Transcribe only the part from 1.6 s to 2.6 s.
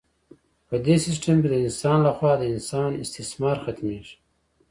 انسان لخوا د